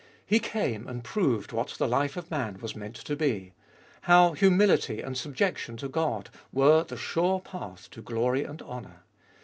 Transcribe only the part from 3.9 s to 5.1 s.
how humility